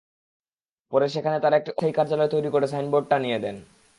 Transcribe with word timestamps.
পরে 0.93 1.07
সেখানে 1.09 1.37
তাঁরা 1.39 1.55
একটি 1.57 1.71
অস্থায়ী 1.71 1.93
কার্যালয় 1.93 2.31
তৈরি 2.31 2.49
করে 2.49 2.65
সাইনবোর্ড 2.67 3.05
টানিয়ে 3.09 3.39
দেন। 3.39 3.57